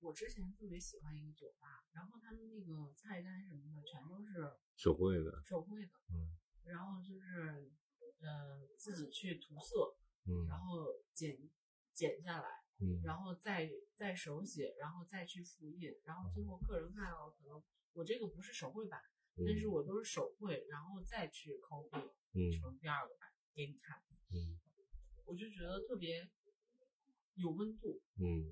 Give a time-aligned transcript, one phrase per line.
[0.00, 6.32] 我之前特别喜欢一个酒吧，然后他们那个菜单什么的全都是手绘的，手绘的，嗯，
[6.64, 7.70] 然后就是
[8.20, 11.38] 呃自己去涂色，嗯然后剪
[11.92, 17.62] 剪下来，嗯，然后再再手写，然后再去复印，然后最后客人看到可能
[17.92, 19.00] 我这个不是手绘版，
[19.36, 24.58] 但是我都是手绘，然后再去 copy 嗯成第二个版给你看，嗯
[25.26, 26.28] 我就觉得特别
[27.34, 28.00] 有温度。
[28.16, 28.50] 嗯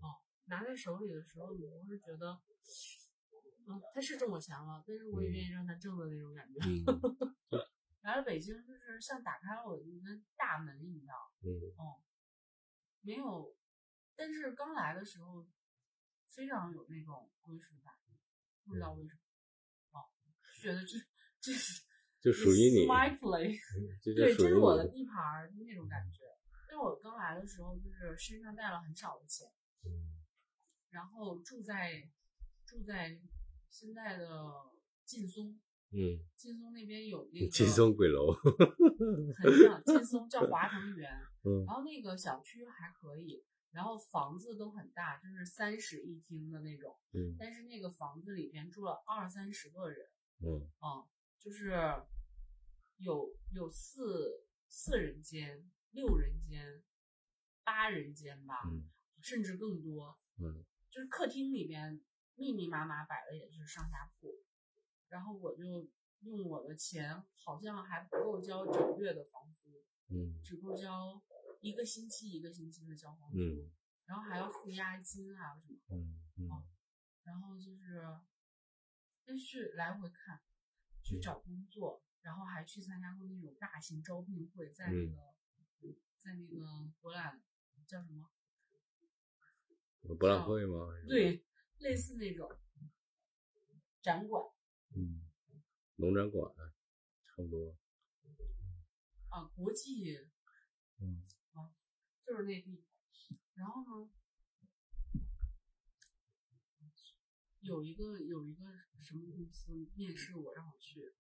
[0.49, 2.41] 拿在手里的时候，你不是觉得，
[3.67, 6.59] 嗯，他是挣我钱了，但是我也愿意让他挣的那种感觉。
[6.61, 7.61] 嗯。
[8.03, 11.49] 来了北京，就是像打开了我的一个大门一样，嗯。
[11.77, 12.01] 哦，
[13.03, 13.55] 没有，
[14.17, 15.47] 但是刚来的时候
[16.27, 17.93] 非常有那种归属感，
[18.65, 19.21] 不知道为什么，
[20.01, 20.09] 哦，
[20.57, 20.97] 就觉得这
[21.41, 21.83] 这是
[22.23, 22.87] 就属于你
[24.03, 26.25] 对，这是我的地盘那种感觉。
[26.71, 29.47] 因为我刚来的时候，就是身上带了很少的钱，
[29.85, 30.18] 嗯
[30.91, 32.11] 然后住在
[32.67, 33.21] 住在
[33.71, 34.27] 现在的
[35.05, 35.59] 劲松，
[35.91, 41.11] 嗯，劲松那边有那个劲松鬼楼，很像劲松叫华城园，
[41.45, 41.65] 嗯。
[41.67, 47.37] 然后那个小区还可以，然后房子都很大，就是三室一厅的那种，嗯。
[47.39, 50.09] 但是那个房子里边住了二三十个人，
[50.41, 50.69] 嗯。
[50.79, 51.05] 啊、
[51.39, 51.73] 就是
[52.99, 56.83] 有有四四人间、六人间、
[57.65, 58.89] 八人间吧，嗯。
[59.21, 60.19] 甚至更多。
[60.41, 62.01] 嗯就是客厅里边
[62.35, 64.45] 密密麻麻摆的也是上下铺，
[65.09, 65.89] 然后我就
[66.21, 69.71] 用我的钱，好像还不够交整月的房租，
[70.09, 71.23] 嗯只够交
[71.61, 73.71] 一个星期一个星期的交房租，嗯
[74.07, 76.49] 然后还要付押金啊什么，嗯嗯
[77.25, 78.03] 然后就是，
[79.27, 80.41] 但是来回看，
[81.03, 87.43] 去找工作，然后还去参加过那种大型招聘会，在那嗯个，在那个博览
[87.87, 88.31] 叫什么？
[90.15, 90.89] 博览会吗？
[91.09, 91.45] 对，
[91.79, 92.51] 类似那种
[94.03, 94.43] 展馆
[94.97, 95.23] 嗯，
[95.97, 96.53] 农展馆
[97.25, 97.77] 差不多，
[99.29, 100.19] 啊，国际
[101.01, 101.23] 嗯
[102.27, 102.85] 就是那地方。
[103.55, 104.11] 然后呢，
[107.61, 108.65] 有一个有一个
[108.99, 111.15] 什么公司面试我，让我去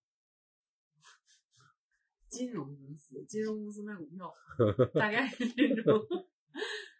[2.28, 4.34] 金融公司，金融公司卖股票，
[4.94, 6.28] 大概是这种。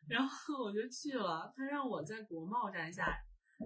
[0.09, 3.07] 然后我就去了，他让我在国贸站下，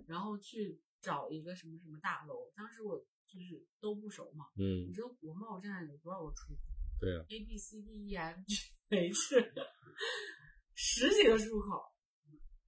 [0.07, 2.51] 然后去找一个什么什么大楼。
[2.55, 6.61] 当时我就是都不熟嘛，嗯你嗯，知道国贸站有多少个出口？
[7.01, 8.55] 对啊，A B C D E F G
[8.91, 9.53] H，
[10.75, 11.83] 十几个出口，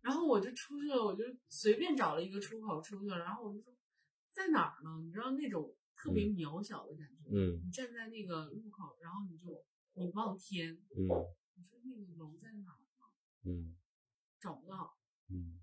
[0.00, 3.74] 然后我就出去了，我就随便找了一个出口出去了，然后我就说
[4.30, 5.02] 在哪儿呢？
[5.04, 9.64] 你知道那种特别渺小的感觉，嗯你站在那个路口，然后你就
[9.94, 11.06] 你望天，嗯
[11.56, 12.72] 你说那个楼在哪？
[13.44, 13.76] 嗯
[14.40, 14.96] 找不到，
[15.28, 15.60] 嗯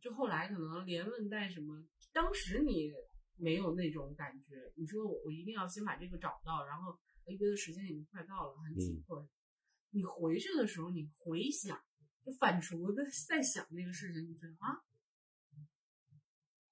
[0.00, 2.92] 就后来可能连问带什么，当时你
[3.36, 6.92] 没有那种感觉，你说我我一定要先把这个找到，然后
[7.26, 9.28] 哎约的时间已经快到了，很紧迫。
[9.90, 11.76] 你回去的时候，你回想，
[12.24, 14.76] 就反刍的在想这个事情，你觉得啊，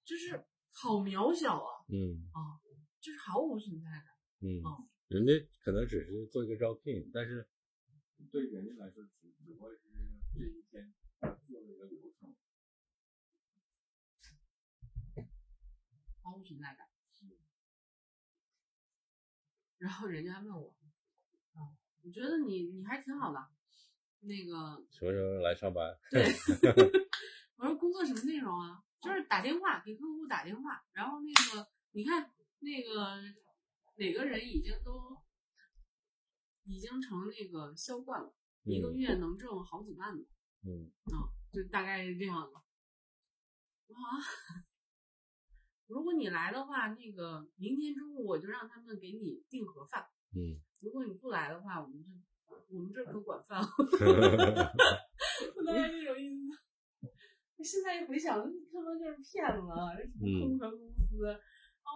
[0.04, 2.60] 就是好渺小啊嗯啊，
[3.00, 4.04] 就是毫无存在感。
[4.40, 5.32] 嗯哦，人家
[5.64, 7.48] 可能只是做一个招聘，但是
[8.30, 9.80] 对人家来说，只只不过是
[10.38, 10.94] 这一天
[11.48, 12.34] 做的一个流程。
[16.22, 16.86] 毫无存在感。
[19.78, 20.74] 然后人家问我，
[21.52, 23.48] 啊，我觉得你你还挺好的，
[24.20, 25.96] 那个什么时候来上班？
[26.10, 26.24] 对，
[27.56, 28.82] 我说工作什么内容啊？
[29.02, 33.20] 就是打电话给客户打电话，然后那个你看那个
[33.96, 35.22] 哪个人已经都
[36.64, 38.34] 已经成那个销冠了，
[38.66, 40.24] 一个嗯月能挣好几万呢，
[40.66, 42.56] 嗯啊，就大概是这样的。
[43.94, 43.94] 啊，
[45.86, 50.04] 如果你来的话，那个明天中午我就让他们给你订盒饭。
[50.34, 52.10] 嗯如果你不来的话，我们就
[52.68, 53.68] 我们这儿可管饭了。
[55.56, 56.42] 我当时那种意思。
[57.64, 59.94] 现在一回想，他们就是骗子啊！
[59.96, 61.88] 什么空壳公司，啊，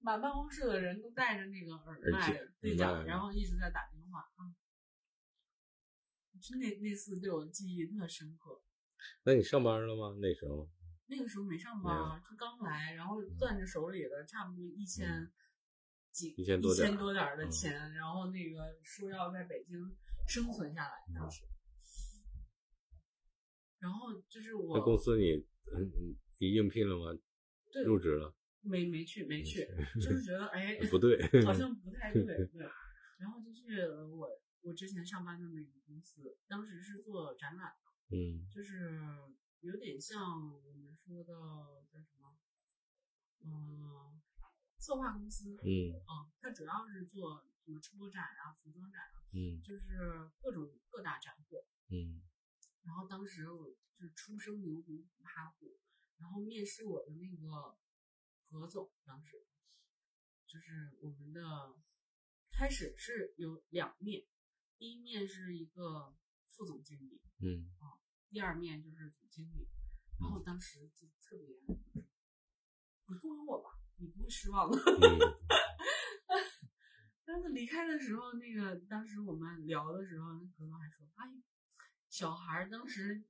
[0.00, 4.48] 满办公室的人都戴着那个耳麦对讲，然后一直在打电话啊。
[6.60, 8.60] 那那次对我记忆特深刻。
[9.24, 10.16] 那你上班了吗？
[10.20, 10.68] 那时候？
[11.10, 15.30] 那个时候没上班啊，就刚来，然后攥着手里的差不多一千
[16.10, 19.78] 几一千多点儿一千多点儿的嗯钱，然后那个说要在北京
[20.28, 21.44] 生存下来，当时。
[23.78, 25.36] 然后就是那我公司你
[26.38, 27.18] 你应聘了吗？
[27.72, 28.34] 对入职了？
[28.60, 29.64] 没没去没去，
[30.02, 32.66] 就是觉得哎 不对， 好像不太对 对，
[33.18, 34.28] 然后就是我
[34.62, 38.48] 我之前上班的那个公司，当时是做展览的，嗯。
[38.50, 39.00] 就是
[39.60, 41.32] 有点像我们说的
[41.90, 42.38] 叫什么，
[43.44, 44.20] 嗯，
[44.78, 45.92] 策划公司，嗯。
[45.94, 49.62] 嗯，它主要是做什么车展啊、服装展啊，嗯。
[49.62, 51.64] 就是各种各大展会。
[51.90, 52.22] 嗯。
[52.82, 55.78] 然后当时我就是初生牛犊不怕虎，
[56.18, 57.78] 然后面试我的那个
[58.50, 59.44] 何总，当时。
[60.46, 61.42] 就是我们的
[62.50, 64.24] 开始是有两面，
[64.78, 66.14] 第一面是一个
[66.46, 67.66] 副总经理，嗯
[68.30, 69.68] 第二面就是总经理，
[70.20, 71.56] 然后当时就特别，
[73.06, 74.78] 你不问我吧，你不会失望的。
[74.78, 75.18] 嗯
[77.24, 81.26] 但是离开的时候，那个当时我们聊的时候，那何总还说：“哎，
[82.08, 83.22] 小孩儿当时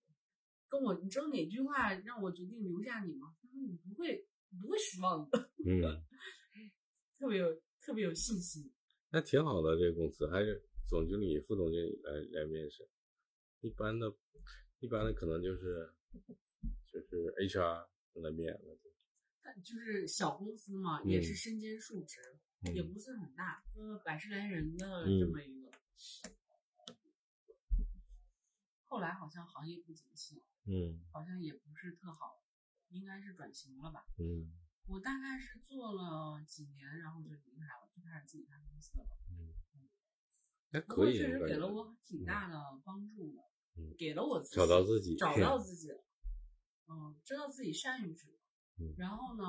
[0.69, 3.35] 跟我，你知道哪句话让我决定留下你吗？
[3.43, 5.83] 他说你不会，你不会失望的，嗯，
[7.19, 8.73] 特别有特别有信心。
[9.11, 12.89] 那挺好的，这个公司还是总经理、副总经理来来面试，
[13.61, 14.11] 一般的，
[14.81, 15.95] 一般的可能就是
[16.91, 18.79] 就是 HR 来面了。
[19.43, 22.21] 但就是小公司嘛，嗯也是身兼数职，
[22.67, 25.71] 嗯也不是很大，呃，百十来人的嗯这么一个。
[28.87, 32.43] 后来好像行业不景气，嗯好像也不是特好，
[32.89, 34.07] 应该是转型了吧。
[34.19, 34.51] 嗯
[34.87, 39.19] 我大概是做了几年，然后就离开了，就开始自己开公司了。
[39.31, 39.53] 嗯，
[40.71, 43.43] 还不过可以，确实给了我挺大的帮助的，
[43.77, 46.05] 嗯给了我自己找到自己找到自己了，
[46.89, 48.33] 嗯，知道自己善于什么，
[48.79, 49.45] 嗯然后呢，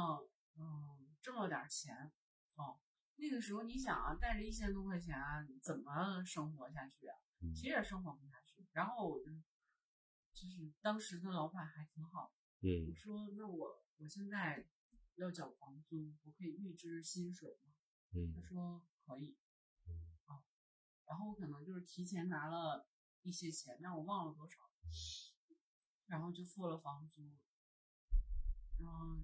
[0.58, 2.12] 嗯，挣了点钱，
[2.56, 2.80] 哦，
[3.18, 7.16] 那个时候你想啊，带着一千多块钱啊，怎么生活下去啊？
[7.42, 8.66] 嗯其实也生活不下去。
[8.74, 9.32] 然后我就，
[10.34, 14.66] 就是当时的老板还挺好，嗯我说那我我现在
[15.16, 17.74] 要缴房租，我可以预支薪水吗？
[18.14, 19.38] 嗯他嗯说可以。
[21.10, 22.88] 然后我可能就是提前拿了
[23.24, 24.60] 一些钱，但我忘了多少，
[26.06, 27.36] 然后就付了房租，
[28.80, 29.18] 然后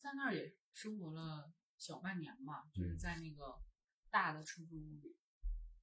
[0.00, 3.60] 在那儿也生活了小半年吧，就是嗯在那个
[4.08, 5.16] 大的出租屋里，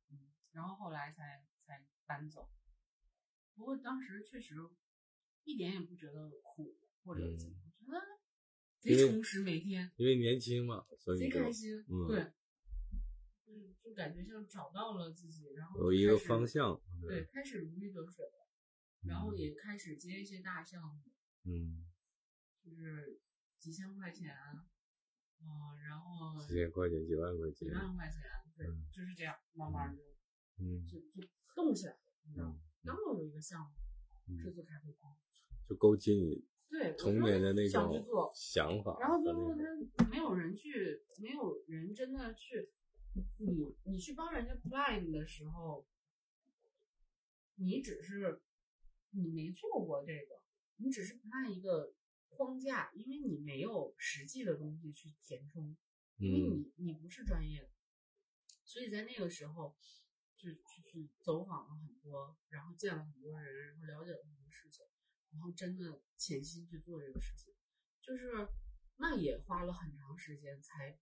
[0.09, 2.49] 嗯，然后后来才才搬走。
[3.53, 4.55] 不过当时确实
[5.43, 8.01] 一点也不觉得苦或者怎么，觉得
[8.79, 9.91] 贼充实，每天。
[9.97, 12.33] 因为年轻嘛，所以贼开心，嗯对，
[13.51, 16.79] 嗯，就感觉像找到了自己，然后有一个方，向。
[17.01, 18.47] 对，开始如鱼得水了，
[19.03, 21.01] 然后也开始接一些大项目，
[21.43, 21.85] 嗯，
[22.63, 23.19] 就是
[23.59, 24.33] 几千块钱，
[25.41, 28.21] 嗯，然后几千块钱、几万块钱几，万块钱，
[28.55, 30.01] 对，嗯就是这样，慢慢就
[30.63, 32.55] 嗯就就动起来了，你知道
[32.85, 33.71] 刚好有一个项目
[34.39, 35.11] 是嗯，做咖啡馆，
[35.67, 37.91] 就勾起你对，童年的那种，
[38.33, 38.97] 想法。
[38.99, 39.53] 然后最后
[39.97, 42.71] 他没有人去，没有人真的去，
[43.37, 45.87] 你你去帮人家 plan 的时候，
[47.55, 48.41] 你只是
[49.11, 50.41] 你没做过这个，
[50.77, 51.93] 你只是 plan 一个
[52.29, 55.75] 框架，因为你没有实际的东西去填充，
[56.17, 56.71] 因为嗯。
[56.77, 57.69] 你你不是专业的，
[58.63, 59.75] 所以在那个时候
[60.37, 64.85] 就就去走访了很多，然后见了很多人，然后了解了很多事情，
[65.31, 67.53] 然后真的潜心去做这个事情，
[68.01, 68.47] 就是
[68.97, 70.97] 那也花了很长时间才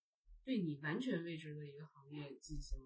[0.50, 2.80] 对你完全未知的一个行业进行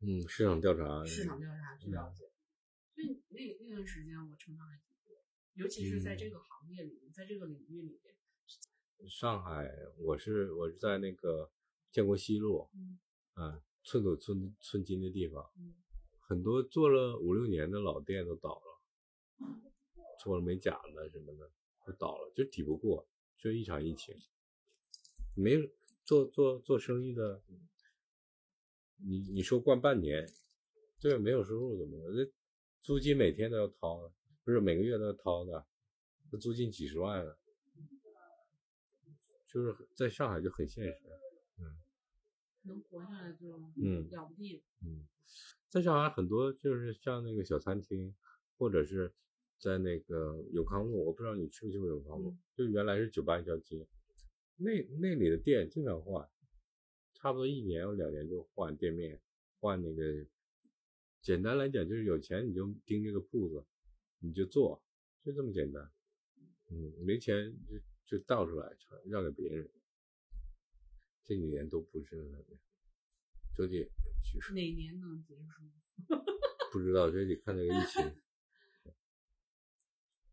[0.00, 2.24] 嗯，市场调查，市场调查去了解，
[2.94, 5.14] 所以那那段时间我成长还挺多，
[5.52, 11.52] 尤其是在这个行业里面，在这个领域里面，上海，我是我是在那个
[11.90, 12.98] 建国西路，嗯。
[13.34, 15.74] 啊，寸土寸寸金的地方，嗯。
[16.18, 19.52] 很多做了五六年的老店都倒了，
[20.24, 21.52] 做了美甲的什么的
[21.84, 24.16] 都倒了，就抵不过，就一场疫情，
[25.34, 25.60] 没有
[26.04, 27.42] 做做做生意的，
[28.96, 30.28] 你你说关半年，
[31.00, 32.16] 对没有收入怎么办？
[32.16, 32.32] 这
[32.80, 34.12] 租金每天都要掏的，
[34.44, 35.66] 不是每个月都要掏的，
[36.30, 37.36] 这租金几十万啊，
[39.46, 40.98] 就是在上海就很现实。
[42.62, 44.62] 能活下来就嗯了不地了。
[44.82, 45.08] 嗯，
[45.70, 48.14] 在上海很多就是像那个小餐厅，
[48.58, 49.14] 或者是
[49.58, 53.88] 在那个永康路，我不知道你去没去过永康路，嗯就原来是酒吧一条街，
[54.62, 56.28] 那那里的店经常换，
[57.14, 59.20] 差不多一年或两年就换店面，
[59.58, 60.26] 换那个。
[61.22, 63.66] 简单来讲，就是有钱你就盯这个铺子，
[64.20, 64.82] 你就做，
[65.22, 65.90] 就这么简单。
[66.68, 67.78] 嗯，没钱就
[68.18, 68.74] 就倒出来，
[69.04, 69.70] 让给别人。
[71.22, 72.56] 这几年都不是那个，
[73.54, 73.90] 就得
[74.22, 75.62] 去哪年能结束？
[76.72, 78.16] 不知道，这得看这个疫情。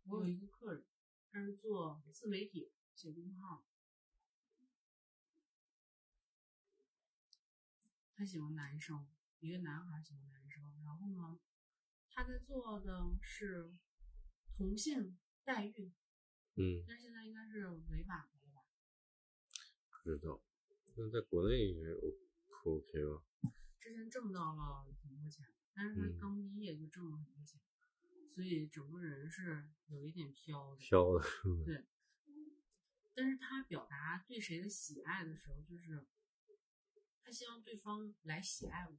[0.10, 0.86] 我有一个客人，
[1.29, 3.65] 他是做自媒体写公号，
[8.17, 9.07] 他喜欢男生，
[9.41, 11.39] 一个男孩喜欢男生，然后呢，
[12.09, 13.71] 他在做的是
[14.57, 15.93] 同性代孕，
[16.55, 18.65] 嗯，但是现在应该是违法的了吧？
[20.03, 20.41] 不知道，
[20.95, 22.12] 那在国内应该 O
[22.63, 23.24] 不 OK 吧？
[23.79, 25.45] 之前挣到了很多钱，
[25.75, 27.62] 但是他嗯刚毕业就挣了很多钱，
[28.27, 30.77] 所以整个人是有一点飘的。
[30.77, 31.24] 飘的，
[31.63, 31.86] 对，
[33.13, 36.07] 但是他表达对谁的喜爱的时候，就是
[37.27, 38.98] 他希望对方来喜爱我。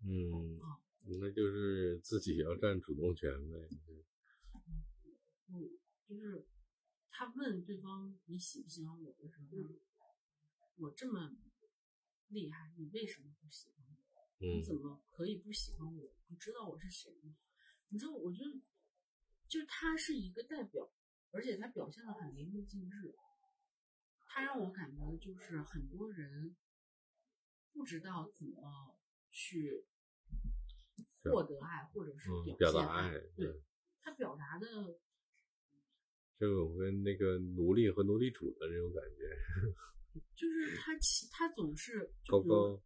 [0.00, 0.80] 嗯啊，
[1.20, 3.68] 那就是自己要占主动权呗。
[5.48, 6.46] 嗯，就是
[7.10, 9.58] 他问对方你喜不喜欢我的时候，
[10.76, 11.36] 我这么
[12.28, 13.92] 厉害，你为什么不喜欢我？
[14.40, 16.14] 嗯你怎么可以不喜欢我？
[16.28, 17.36] 你知道我是谁吗？
[17.90, 18.38] 你知道，我就
[19.46, 20.90] 就是他是一个代表，
[21.30, 23.14] 而且他表现的很淋漓尽致。
[24.24, 26.56] 他让我感觉就是很多人
[27.74, 28.96] 不知道怎么
[29.30, 29.84] 去
[31.24, 32.72] 获得爱，或者是嗯，表。
[32.72, 33.60] 达爱，对，
[34.00, 34.98] 他表达的
[36.38, 39.28] 这种跟那个奴隶和奴隶主的这种感觉，
[40.36, 42.80] 就是他其他总是高高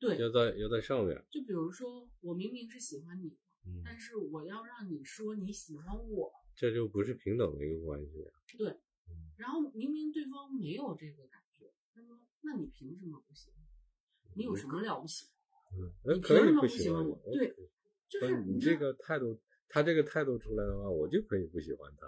[0.00, 8.24] 对，要在要在上面，就比如说我明明是喜欢你，嗯，但是我要让你说你喜欢我，这就不是平等的一个关系。
[8.56, 8.70] 对
[9.08, 13.63] 嗯，然后明明对方没有这个感觉，那么那你凭什么不喜欢？
[14.36, 15.26] 你有什么了不起？
[15.76, 17.20] 嗯，那你可以凭什么不喜欢我？
[17.32, 17.54] 对，
[18.08, 22.06] 就是你这个态度，他这个态度出来的话，我就可以不喜欢他。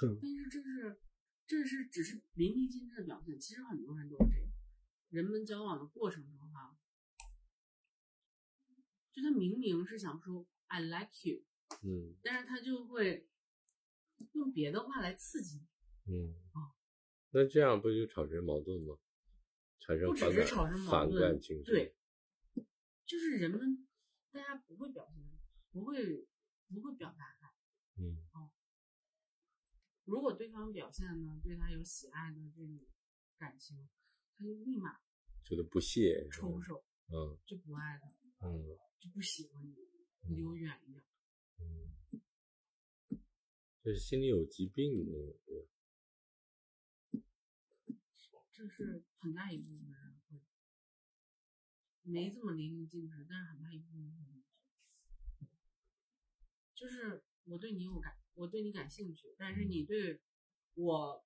[0.00, 1.00] 但是这是
[1.46, 4.48] 这是只是淋漓尽致的表现，其实很多人都是这样。
[5.10, 6.76] 人们交往的过程中哈，
[9.10, 11.42] 就他明明是想说 I like you，
[11.82, 13.26] 嗯但是他就会
[14.32, 15.56] 用别的话来刺激
[16.04, 16.14] 你。
[16.14, 16.76] 嗯啊，
[17.30, 18.98] 那这样不就产生矛盾吗？
[19.80, 21.40] 产生不只反感是产生矛反盾。
[21.64, 21.94] 对，
[23.06, 23.86] 就是人们
[24.30, 25.24] 大家不会表现，
[25.72, 26.26] 不会
[26.68, 27.54] 不会表达爱。
[27.96, 28.26] 嗯
[30.04, 32.80] 如果对方表现呢对他有喜爱的这种
[33.36, 33.88] 感情，
[34.36, 34.98] 他就立马
[35.44, 36.26] 觉得不屑。
[36.32, 39.74] 抽手，嗯就不爱他，嗯就不喜欢你，
[40.28, 41.04] 你离我远一点。
[41.58, 41.92] 嗯，
[43.82, 45.36] 这是心里有疾病的。
[48.58, 50.40] 对这是很大一部分人会
[52.02, 54.42] 没这么淋漓尽致，但是很大一部分人会
[56.74, 60.20] 就是我对你有感，我对你感兴趣，但是你对
[60.74, 61.24] 我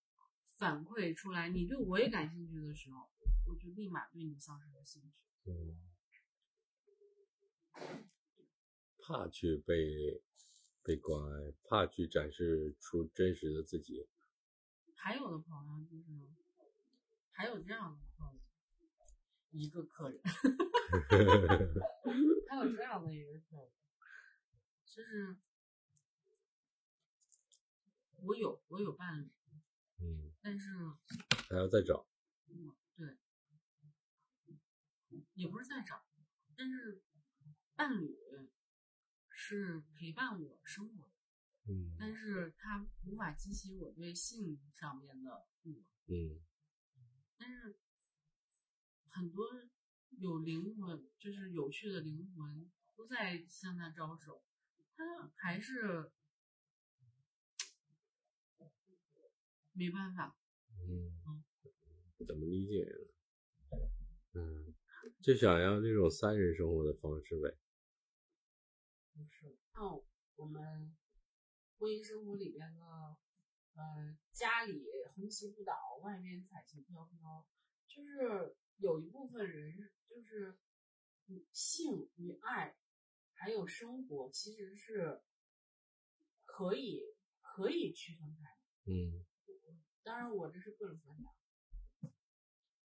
[0.56, 3.10] 反馈出来你对我也感兴趣的时候，
[3.46, 5.16] 我就立马对你丧失了兴趣。
[5.50, 5.78] 嗯，
[8.98, 10.22] 怕去被
[10.82, 14.06] 被关爱，怕去展示出真实的自己。
[14.94, 16.30] 还有的朋友就是，
[17.32, 18.38] 还有这样的
[19.50, 20.20] 一个客人，
[22.48, 23.72] 还有这样的一个客人，
[24.84, 25.36] 就是
[28.22, 29.30] 我有我有伴侣，
[30.00, 30.68] 嗯，但是
[31.48, 32.06] 还要再找。
[32.46, 33.18] 我对，
[35.34, 36.04] 也不是在找，
[36.56, 37.02] 但是
[37.74, 38.16] 伴侣
[39.30, 41.12] 是陪伴我生活的，
[41.72, 45.86] 嗯但是他无法激起我对性上面的欲望。
[46.08, 46.40] 嗯
[47.42, 47.76] 但是
[49.10, 49.44] 很多
[50.10, 54.44] 有灵魂，就是有趣的灵魂，都在向他招手，
[54.94, 56.12] 他还是
[59.72, 60.36] 没办法。
[60.70, 61.42] 嗯，
[62.24, 63.90] 怎么理解呢？
[64.34, 64.72] 嗯，
[65.20, 67.58] 就想要这种三人生活的方式呗。
[69.14, 70.00] 不是像
[70.36, 70.96] 我们
[71.76, 73.16] 婚姻生活里边的，
[73.74, 77.46] 呃，家里红旗不倒，外面彩旗飘飘，
[77.86, 80.58] 就是有一部分人就是
[81.28, 82.76] 嗯性与爱，
[83.32, 85.22] 还有生活其实是
[86.44, 87.02] 可以
[87.40, 88.92] 可以区分开的。
[88.92, 89.24] 嗯
[90.02, 91.32] 当然，我这是个人观点。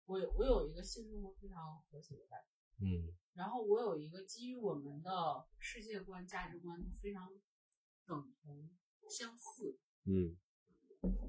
[0.05, 2.85] 我有我有一个性生活非常和谐的伴侣。
[2.85, 7.29] 嗯然后我有一个基于我们的世界观、价值观非常
[8.05, 8.69] 等同、
[9.09, 10.37] 相似嗯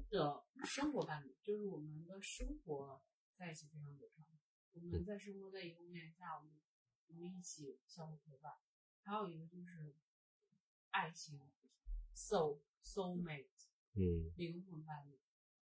[0.09, 3.01] 的生活伴侣，就是我们的生活
[3.37, 4.25] 在一起非常流畅。
[4.71, 6.53] 我们在生活在一个屋檐下，我们
[7.07, 8.53] 我们一起相互陪伴。
[9.03, 9.95] 还有一个就是
[10.91, 11.39] 爱情
[12.13, 13.47] ，soul soul mate
[13.93, 15.19] 嗯灵魂伴侣，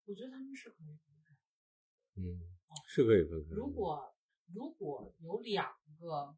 [0.05, 2.21] 我觉得他们是可以分开的。
[2.21, 2.41] 嗯，
[2.88, 3.55] 是可以分开。
[3.55, 4.15] 如果
[4.53, 6.38] 如果有两个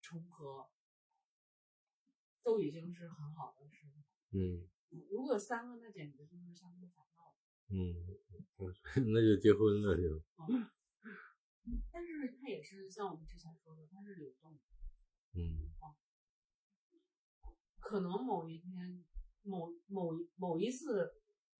[0.00, 0.70] 重合，
[2.42, 4.04] 都已经是很好的事情。
[4.30, 4.68] 嗯
[5.10, 7.34] 如果有三个，那简直就是相互反照。
[7.68, 7.94] 嗯，
[9.12, 10.22] 那就结婚了就。
[11.92, 14.60] 但是它也是像我们之前说的，它是流动的。
[15.34, 15.70] 嗯
[17.78, 19.04] 可能某一天，
[19.42, 21.14] 某某一某一次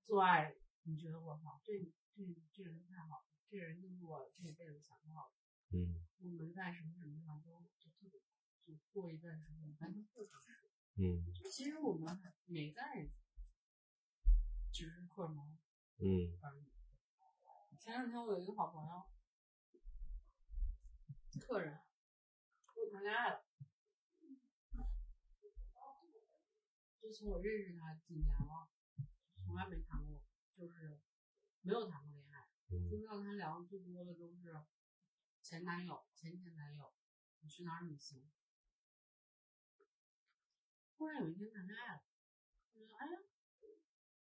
[0.04, 1.72] 做爱，你觉得我操，这
[2.14, 2.22] 这
[2.52, 5.32] 这人太好了，这人就是我这辈子想要的。
[5.78, 8.20] 嗯我们在什么什么地方都就特别，
[8.66, 10.70] 就过一段时间完全不尝试。
[10.96, 13.08] 嗯其实我们没在，
[14.72, 15.58] 只是荷尔蒙
[15.98, 16.70] 嗯而已。
[17.78, 19.10] 前两天我有一个好朋友，
[21.40, 21.80] 客人，
[22.66, 23.46] 我谈恋爱了，
[27.00, 28.70] 就从我认识他几年了，
[29.44, 30.24] 从来没谈过，
[30.54, 31.00] 就是
[31.62, 32.48] 没有谈过恋爱。
[32.72, 34.64] 嗯听到他聊的最多的都是
[35.42, 36.94] 前男友、前前男友，
[37.40, 38.30] 你去哪儿旅行。
[40.94, 42.04] 突然有一天谈恋爱了，
[42.74, 43.18] 我觉得哎呀，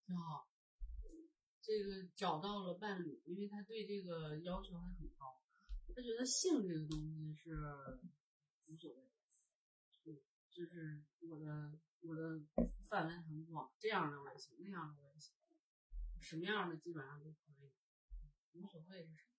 [0.09, 0.49] 挺好，
[1.61, 5.39] 这个找到了伴侣，因为他对这个要求还很高，
[5.95, 7.51] 他觉得性这个东西是
[8.65, 9.11] 无所谓的，
[10.01, 10.13] 就
[10.49, 12.41] 就是我的我的
[12.89, 15.35] 范围很广，这样的我也行，那样的我也行，
[16.19, 17.71] 什么样的基本上都可以，
[18.53, 19.35] 无所谓是什么。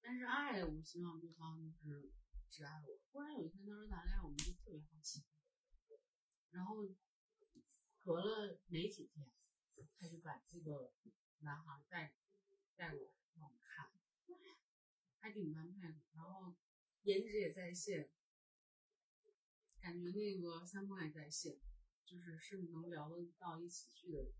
[0.00, 2.12] 但是爱，我希望对方就是
[2.48, 3.00] 只爱我。
[3.10, 5.24] 忽然有一天他说谈恋爱，我们就特别好奇，
[6.50, 6.86] 然后
[7.98, 9.28] 隔了没几天，
[9.98, 10.92] 他就把这个
[11.40, 12.14] 男孩带
[12.76, 13.90] 带过来让我们看，
[15.20, 16.56] 还挺般配的，然后
[17.02, 18.10] 颜值也在线，
[19.80, 21.58] 感觉那个三观也在线，
[22.04, 24.32] 就是是能聊得到一起去的人。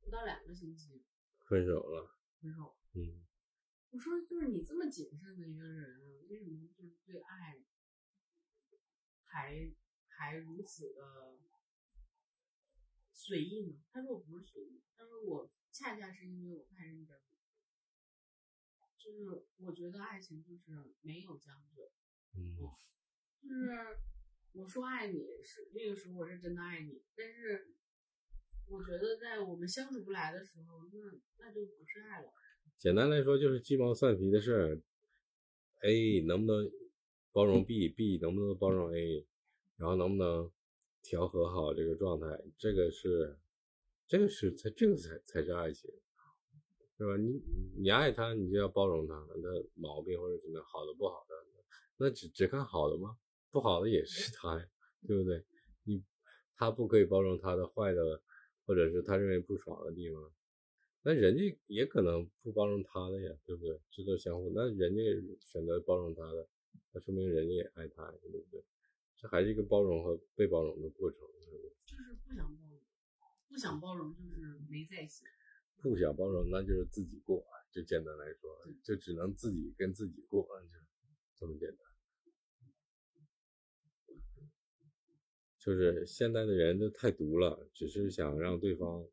[0.00, 1.04] 不到两个星期
[1.46, 2.16] 分手了。
[2.40, 3.24] 分手，嗯
[3.90, 7.62] 我说就是你这么谨慎的一个人，为什么就是对爱
[9.24, 9.52] 还
[10.22, 11.36] 还如此的
[13.12, 13.80] 随意呢？
[13.92, 17.22] 他说我不是随意，他说我恰恰是因为我太认真了，
[18.96, 21.92] 就是我觉得爱情就是没有将就，
[22.34, 22.56] 嗯。
[23.42, 23.98] 就是
[24.52, 27.74] 我说爱你是那个时候我是真的爱你，但是
[28.68, 30.98] 我觉得在我们相处不来的时候，那
[31.38, 32.32] 那就不是爱了。
[32.78, 34.80] 简单来说就是鸡毛蒜皮的事儿
[35.82, 36.70] ，A 能不能
[37.32, 39.26] 包容 B，B 能不能包容 A，
[39.82, 40.48] 然后能不能
[41.02, 43.36] 调和好这个状态，这个是，
[44.06, 45.90] 这个是才这个才才是爱情，
[46.96, 47.16] 是吧？
[47.16, 47.42] 你
[47.82, 51.34] 你爱他，你就要包容他的毛病或者怎么样，好的不好的，
[51.96, 53.18] 那只只看好的吗？
[53.50, 54.64] 不好的也是他呀，
[55.04, 55.44] 对不对？
[55.82, 56.00] 你
[56.54, 58.22] 他不可以包容他的坏的，
[58.64, 60.32] 或者是他认为不爽的地方。
[61.02, 63.80] 那人家也可能不包容他的呀，对不对？
[63.90, 64.48] 这都相互。
[64.54, 65.02] 那人家
[65.40, 66.46] 选择包容他的，
[66.92, 68.62] 那说明人家也爱他，对不对？
[69.22, 71.70] 这还是一个包容和被包容的过程，对不对？
[71.86, 72.80] 就是不想包容，
[73.48, 75.22] 不想包容就是没在一起。
[75.80, 78.50] 不想包容，那就是自己过，就简单来说，
[78.82, 80.78] 就只能自己跟自己过，就
[81.38, 81.78] 这么简单。
[85.58, 89.08] 就是现在的人都太毒了，只是想让对方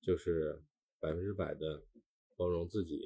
[0.00, 0.62] 就是
[1.00, 1.84] 百分之百的
[2.36, 3.00] 包容自己，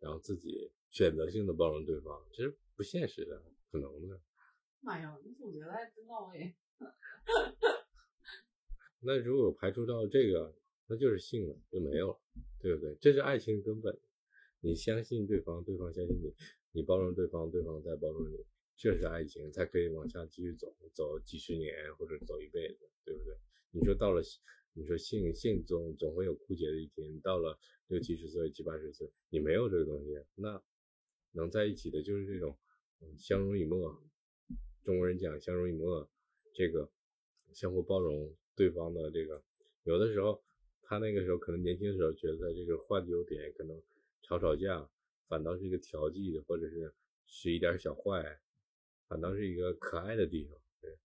[0.00, 4.20] 然后自己选择性的包容对方，其实不现实的，不可能的。
[4.84, 6.54] 妈呀，你总结的还真到位。
[9.00, 10.54] 那如果排除掉这个，
[10.86, 12.20] 那就是性了，就没有了，
[12.60, 12.94] 对不对？
[13.00, 13.98] 这是爱情根本。
[14.60, 16.34] 你相信对方，对方相信你，
[16.72, 18.44] 你包容对方，对方再包容你，
[18.76, 23.34] 这是爱情，才可以往下继续走，走几十年或者走一辈子，对不对？
[23.70, 24.22] 你说到了，
[24.74, 30.62] 你说性性总总会有枯竭的一天，到了六七十岁、七八十岁，你没有这个东西，那
[31.32, 32.58] 能在一起的就是这种，
[33.18, 34.02] 相濡以沫。
[34.84, 36.06] 中国人讲相濡以沫，
[36.52, 36.90] 这个
[37.54, 39.42] 相互包容对方的这个，
[39.84, 40.44] 有的时候
[40.82, 43.82] 他那个时候可能年轻的时候觉得这个坏的优点，可能
[44.22, 44.86] 吵吵架
[45.26, 46.92] 反倒是一个调剂，或者是
[47.26, 48.38] 使一点小坏，
[49.08, 50.60] 反倒是一个可爱的地方。
[50.82, 50.98] 对，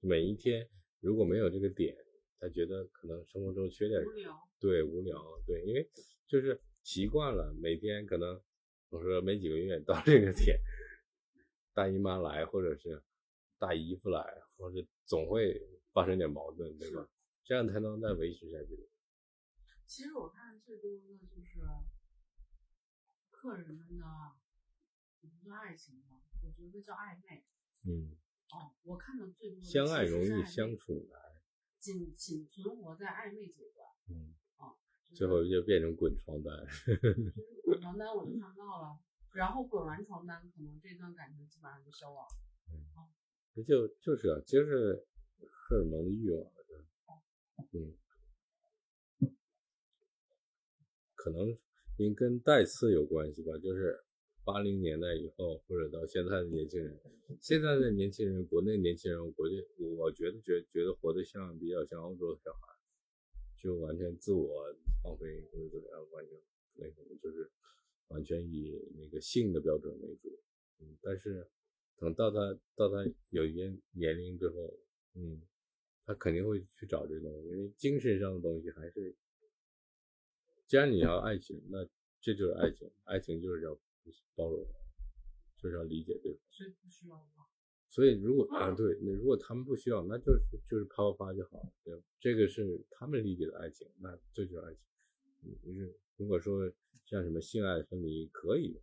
[0.00, 1.96] 每一天如果没有这个点，
[2.40, 5.88] 他觉得可能生活中缺点无聊，对无聊，对，因为
[6.26, 8.42] 就是习惯了，每天可能
[8.88, 10.58] 我说没几个月到这个点，
[11.72, 13.00] 大姨妈来，或者是
[13.62, 14.18] 大姨夫来，
[14.56, 15.54] 或者总会
[15.92, 17.08] 发生点矛盾，对吧？
[17.44, 18.90] 这样才能再维持下去。
[19.86, 21.60] 其实我看最多的就是
[23.30, 24.04] 客人们的，
[25.20, 27.44] 也不叫爱情吧，我觉得叫暧昧。
[27.86, 28.18] 嗯，
[28.50, 31.20] 哦，我看的最多的相爱容易相处难，
[31.78, 33.86] 仅仅存活在暧昧阶段。
[34.08, 34.34] 嗯，
[35.04, 36.52] 就是最后就变成滚床单。
[36.84, 37.22] 就是
[37.64, 38.98] 滚床单我就看到了，
[39.34, 42.26] 然后滚完床单，可能这段感情基本上就消亡。
[42.66, 43.21] 这
[43.66, 45.04] 就就是啊，就是
[45.50, 46.50] 荷尔蒙的欲望，
[47.72, 47.94] 嗯，
[51.14, 51.56] 可能
[51.98, 54.02] 因跟带刺有关系吧，就是
[54.44, 56.98] 八零年代以后，或者到现在的年轻人，
[57.40, 62.74] 现在的年轻人，国内年轻人，国际，我觉得觉觉得活得像比较像欧洲的小孩，
[63.62, 66.40] 就完全自我放飞或者怎么样，完全
[66.74, 67.50] 那什么，就是
[68.08, 70.40] 完全以那个性的标准为主。
[70.80, 71.48] 嗯，但是
[72.02, 74.76] 等到他到他有一定年龄之后，
[75.14, 75.40] 嗯，
[76.04, 79.14] 他肯定会去找这东西，因为精神上的东西还是。
[80.66, 81.86] 既然你要爱情，那
[82.20, 82.90] 这就是爱情。
[83.04, 83.72] 爱情就是要
[84.34, 84.66] 包容，
[85.58, 86.40] 就是要理解对方。
[86.50, 87.46] 所以不需要吗？
[87.88, 91.72] 所以如果啊，对，那如果他们不需要，那就是就是啪啪啪就好了。
[91.84, 94.82] 对，这个是他们理解的爱情，那这就是爱情。
[95.42, 96.68] 嗯，是如果说
[97.04, 98.80] 像什么性爱分离可以，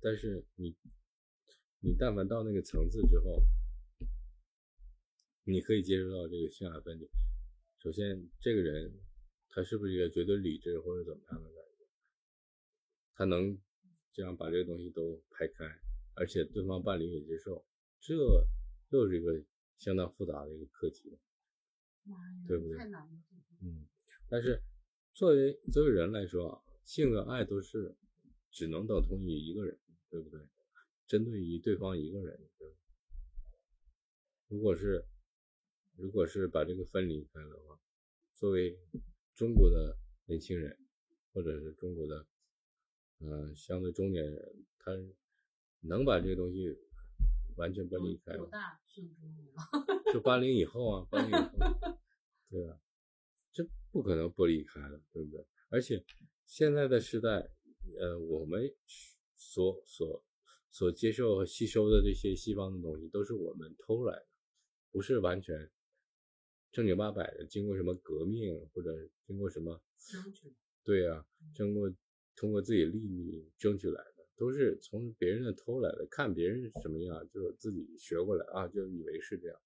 [0.00, 0.76] 但是你
[1.84, 3.42] 你但凡到那个层次之后，
[5.44, 7.06] 你可以接触到这个性爱分离。
[7.78, 8.92] 首先，这个人。
[9.56, 11.86] 他是不是一个绝对理智或者怎么样的感觉？
[13.14, 13.56] 他能
[14.12, 15.64] 这样把这个东西都排开，
[16.16, 17.64] 而且对方伴侣也接受，
[18.00, 18.16] 这
[18.88, 19.40] 又是一个
[19.78, 21.16] 相当复杂的一个课题，
[22.48, 22.78] 对不对？
[22.78, 23.12] 太难了。
[23.62, 23.86] 嗯，
[24.28, 24.60] 但是
[25.12, 27.94] 作为作为人来说啊，性和爱都是
[28.50, 29.78] 只能等同于一个人，
[30.10, 30.40] 对不对？
[31.06, 32.40] 针对于对方一个人，
[34.48, 35.04] 如果是
[35.96, 37.80] 如果是把这个分离开的话，
[38.32, 38.78] 作为
[39.34, 40.78] 中国的年轻人，
[41.32, 42.26] 或者是中国的，
[43.18, 44.92] 呃，相对中年人，他
[45.80, 46.76] 能把这个东西
[47.56, 48.38] 完全分离开吗？
[48.38, 49.46] 多大算中年
[50.12, 52.00] 就八零以后啊，八零以后，
[52.50, 52.80] 对吧，
[53.52, 55.46] 这不可能剥离开了，对不对？
[55.68, 56.04] 而且
[56.46, 57.50] 现在的时代，
[57.98, 58.72] 呃，我们
[59.34, 60.24] 所所
[60.74, 64.26] 所接受和吸收的这些西方的东西，都是我们偷来的，
[64.90, 65.70] 不是完全。
[66.72, 68.90] 正经八百的，经过什么革命或者
[69.24, 69.80] 经过什么？
[70.82, 71.88] 对呀，经过
[72.34, 76.04] 通过自己利益争取来的，都是从别人的偷来的。
[76.10, 79.56] 看别人什么样，就自己学过来啊，就以为是这样。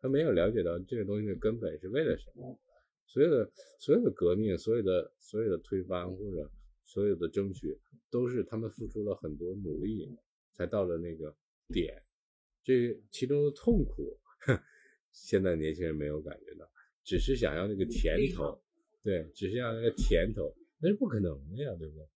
[0.00, 2.58] 他没有了解到这个东西的根本是为了什么。
[3.06, 6.50] 所有的所有的革命，所有的所有的推翻或者
[6.86, 10.08] 所有的争取，都是他们付出了很多努力
[10.54, 11.36] 才到了那个
[11.68, 12.02] 点。
[12.64, 14.18] 这其中的痛苦。
[15.12, 16.70] 现在年轻人没有感觉到，
[17.02, 18.62] 只是想要那个甜头，
[19.02, 22.06] 对，只是要那个甜头，那是不可能的呀，对不对？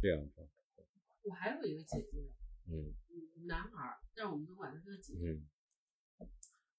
[0.00, 0.48] 这样的。
[1.22, 2.30] 我还有一个姐姐，
[2.70, 2.94] 嗯，
[3.46, 5.40] 男孩，但是我们都管他叫姐姐。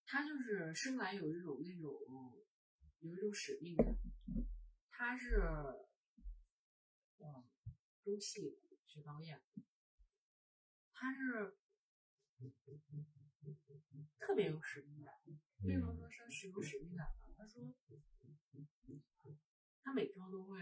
[0.05, 1.91] 他就是生来有一种那种
[3.01, 3.93] 有一种使命感。
[4.89, 5.41] 他是，
[7.25, 7.49] 嗯，
[8.03, 9.41] 中戏学导演，
[10.93, 11.57] 他是。
[14.19, 15.13] 特别有使命感。
[15.61, 17.33] 为什么说是是有使命感呢？
[17.37, 17.73] 他说，
[19.81, 20.59] 他每周都会，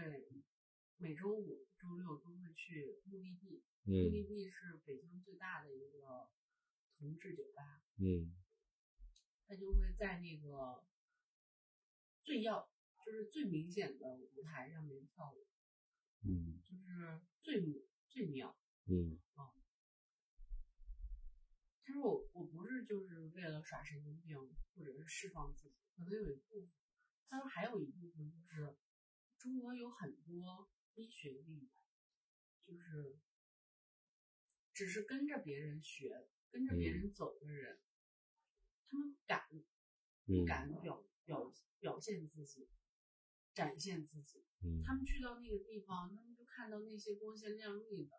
[0.98, 3.64] 每周五、周六都会去目的地。
[3.84, 6.30] 目的地是北京最大的一个
[6.96, 7.82] 同志酒吧。
[7.96, 8.32] 嗯。
[9.46, 10.84] 他就会在那个
[12.22, 12.70] 最要，
[13.04, 15.46] 就是最明显的舞台上面跳舞。
[16.24, 16.60] 嗯。
[16.64, 17.62] 就是最
[18.08, 18.56] 最妙。
[18.86, 19.20] 嗯。
[19.34, 19.52] 啊。
[21.82, 24.36] 他说我我不是就是为了耍神经病
[24.74, 26.70] 或者是释放自己，可能有一部分。
[27.28, 28.76] 他说还有一部分就是
[29.38, 31.68] 中国有很多医学力，
[32.64, 33.18] 就是
[34.72, 37.80] 只是跟着别人学、跟着别人走的人，
[38.88, 39.42] 他们敢
[40.24, 42.70] 不敢表表表现自己、
[43.52, 44.44] 展现自己。
[44.84, 48.12] 他们去到那个地方，他们就看到那些光鲜亮丽的，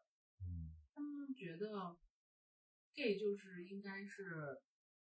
[0.94, 1.98] 他们觉得。
[2.98, 4.24] gay 就是应该是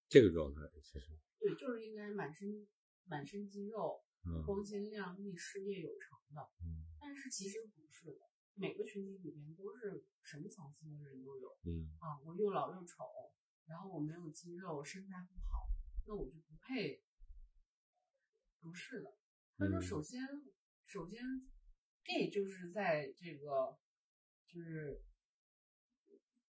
[0.09, 2.67] 这个状态，其实对，就是应该满身
[3.05, 4.03] 满身肌肉，
[4.45, 6.43] 光鲜亮丽、事业有成的。
[6.59, 8.19] 嗯，但是其实不是的，
[8.55, 11.57] 每个群体里边都是什么层次的人都有。
[11.67, 13.05] 嗯啊，我又老又丑，
[13.67, 15.69] 然后我没有肌肉，身材不好，
[16.09, 17.01] 那我就不配。
[18.61, 19.17] 不是的，
[19.57, 20.21] 他说，首先，
[20.87, 21.23] 首先
[22.05, 23.79] ，gay 就是在这个
[24.47, 25.03] 就是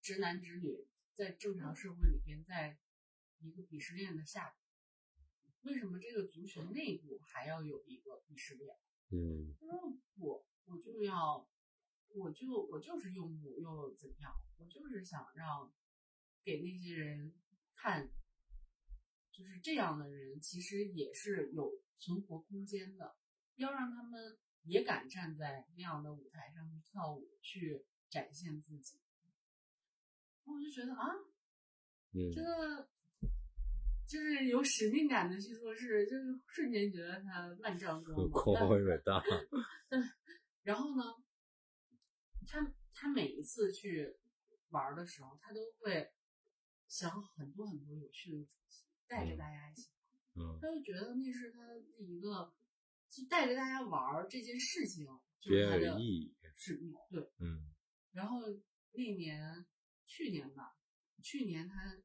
[0.01, 0.87] 直男直女。
[1.15, 2.77] 在正常社会里边，在
[3.39, 4.53] 一个鄙视链的下，
[5.61, 8.75] 为什么这个族群内部还要有一个鄙视链？
[9.11, 11.49] 嗯，他说我我就要，
[12.09, 14.33] 我就我就是用母又怎样？
[14.57, 15.73] 我就是想让
[16.43, 17.33] 给那些人
[17.73, 18.11] 看，
[19.31, 23.15] 就是这样的人其实也是有存活空间的，
[23.55, 28.99] 要让他们也敢站在那样的舞台上去跳舞，去展现自己。
[30.43, 31.07] 我就觉得啊，
[32.13, 32.87] 嗯，这个
[34.07, 39.23] 就是有使命感的去做事，就是瞬间觉得他万丈光芒，光辉伟大。
[39.89, 39.99] 对，
[40.63, 41.03] 然后呢，
[42.47, 44.17] 他他每一次去
[44.69, 46.11] 玩的时候，他都会
[46.87, 49.89] 想很多很多有趣的主题，带着大家一起。
[50.35, 52.53] 嗯，他就觉得那是他一个，
[53.15, 55.05] 就带着大家玩这件事情，
[55.39, 56.35] 就他的有意义。
[56.57, 56.93] 使命。
[57.09, 57.71] 对，嗯
[58.11, 58.39] 然后
[58.91, 59.65] 那年
[60.05, 60.75] 去年吧，
[61.21, 61.97] 去年他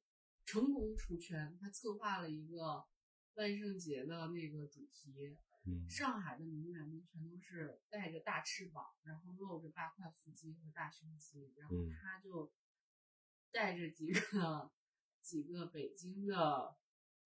[0.45, 2.85] 成功出圈，他策划了一个
[3.35, 12.53] 万圣节的那个主题，嗯上海的名媛们全都是带着大翅膀，然后露着八块腹肌和大胸肌，然后嗯他就
[13.53, 14.73] 带着几个
[15.21, 16.77] 几个北京的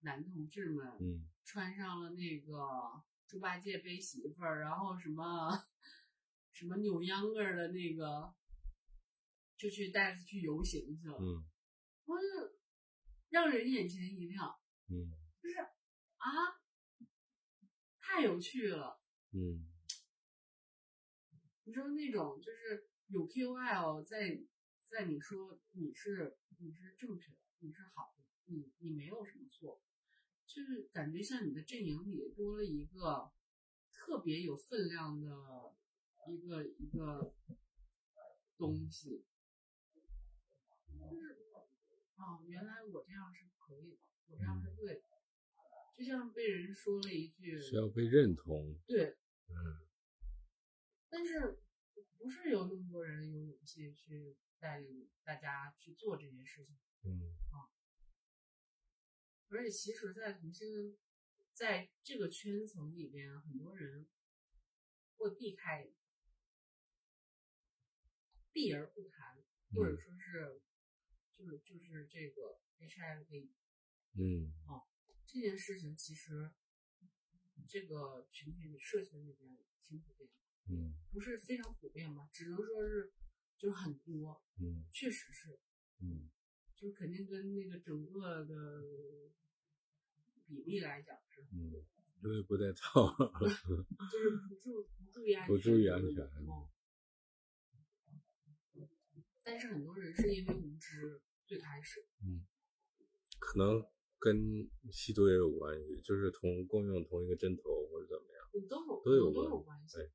[0.01, 3.03] 男同志们，嗯穿上了那个
[3.35, 5.67] 猪八戒背媳妇儿，然后什么
[6.53, 8.33] 什么扭秧歌的那个，
[9.59, 11.43] 就去带他去游行去了，嗯。
[12.05, 12.27] 我就
[13.31, 14.57] 让人眼前一亮，
[14.89, 15.11] 嗯。
[15.43, 16.31] 就是啊，
[17.99, 19.03] 太有趣了。
[19.33, 19.67] 嗯。
[21.65, 24.45] 你说那种就是有 KOL 在
[24.89, 29.83] 在你说你是你是正确的，你是好的，你你没有什么错，
[30.47, 33.33] 就是感觉像你的阵营里多了一个
[33.93, 35.75] 特别有分量的
[36.29, 37.35] 一个一个
[38.57, 39.25] 东西，
[40.87, 41.37] 就是
[42.17, 45.03] 哦，原来我这样是可以的，我这样是对的，
[45.97, 48.79] 就像被人说了一句，需要被认同。
[48.87, 49.17] 对，
[49.49, 49.81] 嗯。
[51.09, 51.61] 但是
[52.19, 56.77] 不是有那么多人有勇气去带领大家去做这件事情？
[57.05, 57.35] 嗯
[59.55, 60.97] 而且其实，在同性
[61.53, 64.09] 在这个圈层里边，很多人
[65.17, 65.89] 会避开，
[68.53, 70.61] 避而不谈，或者说是，
[71.31, 73.51] 就是就是这个 HIV
[74.15, 74.53] 嗯。
[75.27, 76.53] 这件事情，其实
[77.69, 80.95] 这个群体里社群里边挺普遍的，嗯。
[81.13, 83.13] 不是非常普遍吧，只能说是
[83.57, 84.85] 就是很多，嗯。
[84.93, 85.61] 确实是。
[86.01, 86.29] 嗯。
[86.77, 88.83] 就肯定跟那个整个的
[90.47, 91.73] 比例来讲是，嗯，
[92.23, 93.09] 因为不带套。
[94.11, 96.69] 就是不注不注意安全，不注意安全嗯
[99.47, 102.47] 但是很多人是因为无知，最开始，嗯
[103.39, 103.85] 可能
[104.19, 108.69] 跟吸毒也有关系，就是同共用同一个针头或者怎么样。
[108.69, 110.11] 都有都有都有关关系对。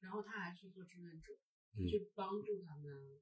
[0.00, 1.34] 然后他还去做志愿者，
[1.76, 3.20] 嗯去帮助他们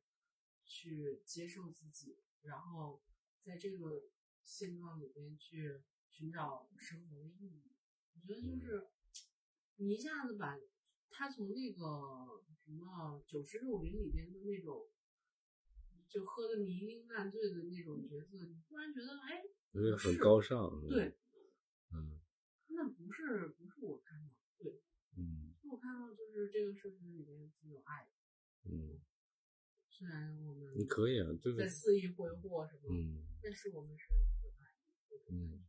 [0.64, 3.02] 去接受自己，然后
[3.42, 4.04] 在这个
[4.44, 7.72] 现状里边去寻找生活的意义。
[8.14, 8.88] 我觉得就是
[9.76, 10.58] 你一下子把
[11.10, 14.88] 他从那个什么九十肉林里边的那种，
[16.08, 20.70] 就喝的酩酊烂醉的那种角色，你突然觉得哎，因为很高尚。
[20.88, 21.16] 对，
[21.92, 22.20] 嗯
[22.68, 24.80] 那不是不是我看到，对，
[25.16, 28.70] 嗯我看到就是这个社群里面挺有爱的。
[28.70, 29.00] 嗯，
[29.88, 34.06] 虽然我们你可以啊，这在肆意挥霍什么，嗯但是我们是。
[35.30, 35.64] 嗯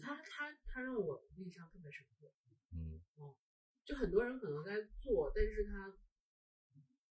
[0.00, 2.32] 他他他让我印象特别深刻。
[2.72, 3.36] 嗯哦
[3.84, 5.90] 就很多人可能在做，但是他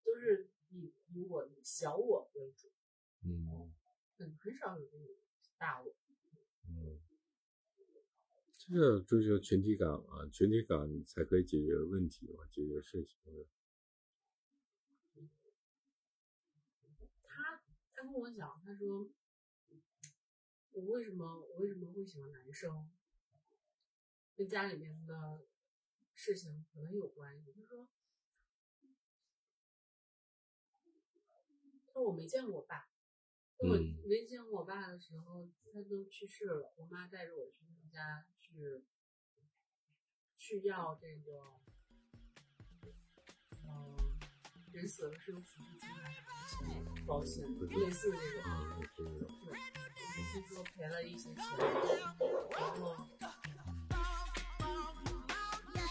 [0.04, 2.70] 都是以以我以小我为主，
[3.24, 3.74] 嗯
[4.18, 5.08] 很很少有这种
[5.58, 5.96] 大我。
[6.70, 7.00] 嗯，
[8.58, 13.18] 这个追求群体感啊，群体感才可以解决问题嘛，解决事情。
[17.24, 19.10] 他他跟我讲，他说
[20.78, 22.88] 我为什么我为什么会喜欢男生，
[24.36, 25.44] 跟家里面的
[26.14, 27.52] 事情可能有关系。
[27.52, 27.90] 他说，
[31.88, 32.88] 他说我没见过我爸，
[33.58, 36.72] 我嗯没见过我爸的时候，他都去世了。
[36.78, 38.86] 我妈带着我去他们家去
[40.36, 41.60] 去要这个，
[43.64, 43.98] 嗯、
[44.72, 48.46] 人死了是有抚恤金还是什么钱保险，类似这种。
[48.96, 52.96] 对，就是说赔了一些钱，然后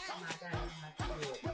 [0.09, 1.46] 爸妈带着他去